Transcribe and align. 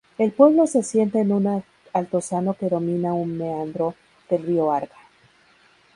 El 0.17 0.31
pueblo 0.31 0.65
se 0.65 0.79
asienta 0.79 1.19
en 1.19 1.31
un 1.31 1.61
altozano 1.93 2.55
que 2.55 2.65
domina 2.69 3.13
un 3.13 3.37
meandro 3.37 3.93
del 4.27 4.41
río 4.41 4.71
Arga. 4.71 4.97